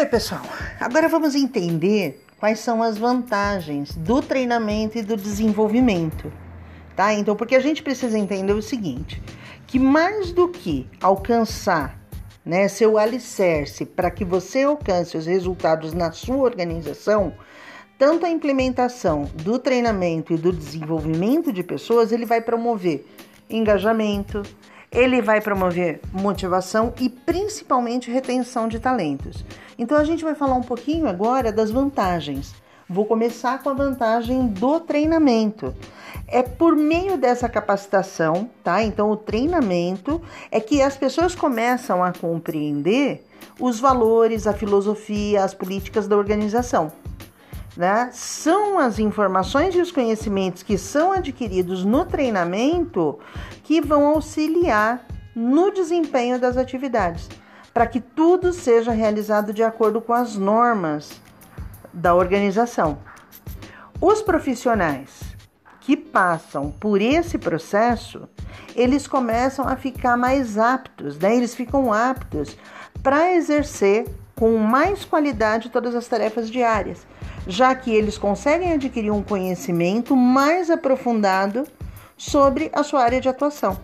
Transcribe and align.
Oi, 0.00 0.06
pessoal. 0.06 0.40
Agora 0.80 1.10
vamos 1.10 1.34
entender 1.34 2.24
quais 2.38 2.60
são 2.60 2.82
as 2.82 2.96
vantagens 2.96 3.94
do 3.94 4.22
treinamento 4.22 4.96
e 4.96 5.02
do 5.02 5.14
desenvolvimento, 5.14 6.32
tá? 6.96 7.12
Então, 7.12 7.36
porque 7.36 7.54
a 7.54 7.60
gente 7.60 7.82
precisa 7.82 8.18
entender 8.18 8.54
o 8.54 8.62
seguinte, 8.62 9.22
que 9.66 9.78
mais 9.78 10.32
do 10.32 10.48
que 10.48 10.88
alcançar, 11.02 12.00
né, 12.42 12.66
seu 12.66 12.96
alicerce 12.96 13.84
para 13.84 14.10
que 14.10 14.24
você 14.24 14.62
alcance 14.62 15.18
os 15.18 15.26
resultados 15.26 15.92
na 15.92 16.10
sua 16.12 16.38
organização, 16.38 17.34
tanto 17.98 18.24
a 18.24 18.30
implementação 18.30 19.24
do 19.34 19.58
treinamento 19.58 20.32
e 20.32 20.38
do 20.38 20.50
desenvolvimento 20.50 21.52
de 21.52 21.62
pessoas, 21.62 22.10
ele 22.10 22.24
vai 22.24 22.40
promover 22.40 23.06
engajamento, 23.50 24.40
ele 24.90 25.20
vai 25.20 25.40
promover 25.40 26.00
motivação 26.10 26.92
e 26.98 27.08
principalmente 27.08 28.10
retenção 28.10 28.66
de 28.66 28.80
talentos. 28.80 29.44
Então 29.80 29.96
a 29.96 30.04
gente 30.04 30.22
vai 30.22 30.34
falar 30.34 30.56
um 30.56 30.62
pouquinho 30.62 31.08
agora 31.08 31.50
das 31.50 31.70
vantagens. 31.70 32.54
Vou 32.86 33.06
começar 33.06 33.62
com 33.62 33.70
a 33.70 33.72
vantagem 33.72 34.46
do 34.48 34.78
treinamento. 34.78 35.74
É 36.28 36.42
por 36.42 36.76
meio 36.76 37.16
dessa 37.16 37.48
capacitação, 37.48 38.50
tá? 38.62 38.82
Então 38.82 39.10
o 39.10 39.16
treinamento 39.16 40.20
é 40.50 40.60
que 40.60 40.82
as 40.82 40.98
pessoas 40.98 41.34
começam 41.34 42.04
a 42.04 42.12
compreender 42.12 43.24
os 43.58 43.80
valores, 43.80 44.46
a 44.46 44.52
filosofia, 44.52 45.42
as 45.42 45.54
políticas 45.54 46.06
da 46.06 46.14
organização. 46.14 46.92
Né? 47.74 48.10
São 48.12 48.78
as 48.78 48.98
informações 48.98 49.74
e 49.74 49.80
os 49.80 49.90
conhecimentos 49.90 50.62
que 50.62 50.76
são 50.76 51.10
adquiridos 51.10 51.86
no 51.86 52.04
treinamento 52.04 53.18
que 53.64 53.80
vão 53.80 54.08
auxiliar 54.08 55.06
no 55.34 55.70
desempenho 55.70 56.38
das 56.38 56.58
atividades, 56.58 57.28
para 57.80 57.86
que 57.86 57.98
tudo 57.98 58.52
seja 58.52 58.92
realizado 58.92 59.54
de 59.54 59.62
acordo 59.62 60.02
com 60.02 60.12
as 60.12 60.36
normas 60.36 61.18
da 61.90 62.14
organização. 62.14 62.98
Os 63.98 64.20
profissionais 64.20 65.22
que 65.80 65.96
passam 65.96 66.70
por 66.72 67.00
esse 67.00 67.38
processo, 67.38 68.28
eles 68.76 69.06
começam 69.06 69.66
a 69.66 69.76
ficar 69.76 70.14
mais 70.18 70.58
aptos, 70.58 71.18
né? 71.18 71.34
eles 71.34 71.54
ficam 71.54 71.90
aptos 71.90 72.54
para 73.02 73.32
exercer 73.32 74.06
com 74.36 74.58
mais 74.58 75.06
qualidade 75.06 75.70
todas 75.70 75.94
as 75.94 76.06
tarefas 76.06 76.50
diárias 76.50 77.06
já 77.46 77.74
que 77.74 77.90
eles 77.90 78.18
conseguem 78.18 78.74
adquirir 78.74 79.10
um 79.10 79.22
conhecimento 79.22 80.14
mais 80.14 80.68
aprofundado 80.68 81.66
sobre 82.14 82.70
a 82.74 82.82
sua 82.82 83.02
área 83.02 83.22
de 83.22 83.28
atuação. 83.30 83.78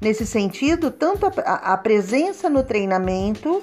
Nesse 0.00 0.24
sentido, 0.24 0.90
tanto 0.90 1.26
a, 1.26 1.72
a 1.72 1.76
presença 1.76 2.48
no 2.48 2.62
treinamento 2.62 3.62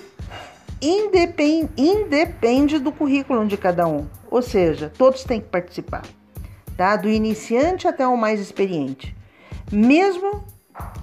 independe, 0.81 1.69
independe 1.75 2.77
do 2.77 2.91
currículo 2.91 3.45
de 3.47 3.57
cada 3.57 3.87
um, 3.87 4.05
ou 4.29 4.41
seja, 4.41 4.91
todos 4.97 5.23
têm 5.23 5.41
que 5.41 5.47
participar, 5.47 6.03
tá? 6.75 6.95
do 6.95 7.09
iniciante 7.09 7.87
até 7.87 8.05
o 8.07 8.15
mais 8.15 8.39
experiente. 8.39 9.15
Mesmo 9.71 10.43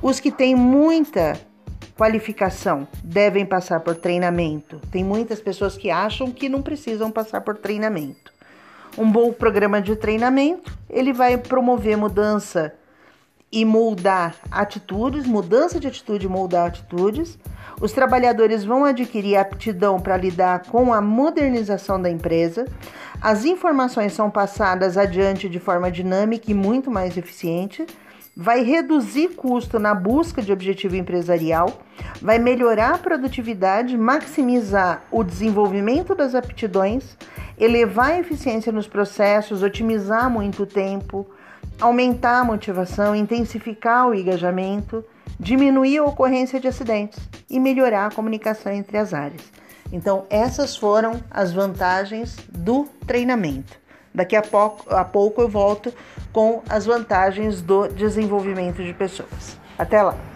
os 0.01 0.21
que 0.21 0.31
têm 0.31 0.55
muita 0.55 1.39
qualificação 1.97 2.87
devem 3.03 3.45
passar 3.45 3.81
por 3.81 3.97
treinamento. 3.97 4.81
Tem 4.91 5.03
muitas 5.03 5.41
pessoas 5.41 5.77
que 5.77 5.91
acham 5.91 6.31
que 6.31 6.49
não 6.49 6.63
precisam 6.63 7.11
passar 7.11 7.41
por 7.41 7.57
treinamento 7.57 8.35
um 8.97 9.11
bom 9.11 9.33
programa 9.33 9.81
de 9.81 9.97
treinamento, 9.97 10.77
ele 10.89 11.13
vai 11.13 11.37
promover 11.37 11.97
mudança 11.97 12.73
e 13.55 13.65
moldar 13.65 14.35
atitudes, 14.51 15.25
mudança 15.25 15.79
de 15.79 15.87
atitude 15.87 16.27
e 16.27 16.29
moldar 16.29 16.67
atitudes. 16.67 17.39
Os 17.81 17.93
trabalhadores 17.93 18.65
vão 18.65 18.85
adquirir 18.85 19.37
aptidão 19.37 20.01
para 20.01 20.17
lidar 20.17 20.65
com 20.65 20.93
a 20.93 21.01
modernização 21.01 22.03
da 22.03 22.11
empresa. 22.11 22.65
As 23.23 23.45
informações 23.45 24.13
são 24.13 24.29
passadas 24.29 24.99
adiante 24.99 25.49
de 25.49 25.61
forma 25.61 25.89
dinâmica 25.89 26.51
e 26.51 26.55
muito 26.55 26.91
mais 26.91 27.17
eficiente. 27.17 27.87
Vai 28.37 28.65
reduzir 28.65 29.29
custo 29.37 29.79
na 29.79 29.95
busca 29.95 30.43
de 30.43 30.53
objetivo 30.53 30.97
empresarial, 30.97 31.81
vai 32.21 32.37
melhorar 32.37 32.97
a 32.97 32.99
produtividade, 32.99 33.97
maximizar 33.97 35.05
o 35.13 35.23
desenvolvimento 35.23 36.17
das 36.17 36.35
aptidões 36.35 37.17
elevar 37.59 38.13
a 38.13 38.19
eficiência 38.19 38.73
nos 38.73 38.89
processos, 38.89 39.63
otimizar 39.63 40.29
muito 40.29 40.67
tempo, 40.67 41.27
aumentar 41.81 42.41
a 42.41 42.45
motivação, 42.45 43.15
intensificar 43.15 44.09
o 44.09 44.15
engajamento, 44.15 45.05
diminuir 45.39 45.99
a 45.99 46.05
ocorrência 46.05 46.61
de 46.61 46.69
acidentes 46.69 47.19
e 47.49 47.59
melhorar 47.59 48.07
a 48.07 48.15
comunicação 48.15 48.73
entre 48.73 48.97
as 48.97 49.13
áreas. 49.13 49.43
Então, 49.93 50.27
essas 50.31 50.77
foram 50.77 51.23
as 51.31 51.53
vantagens 51.53 52.37
do 52.49 52.89
treinamento. 53.07 53.79
Daqui 54.15 54.37
a 54.37 54.43
pouco, 54.43 54.95
a 54.95 55.05
pouco 55.05 55.43
eu 55.43 55.49
volto 55.49 55.93
com 56.33 56.63
as 56.69 56.87
vantagens 56.87 57.61
do 57.61 57.89
desenvolvimento 57.89 58.83
de 58.83 58.93
pessoas. 58.93 59.59
Até 59.79 60.03
lá! 60.03 60.34